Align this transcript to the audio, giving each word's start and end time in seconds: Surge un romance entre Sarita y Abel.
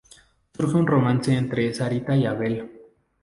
Surge 0.55 0.77
un 0.77 0.87
romance 0.87 1.31
entre 1.31 1.71
Sarita 1.75 2.15
y 2.17 2.25
Abel. 2.25 2.67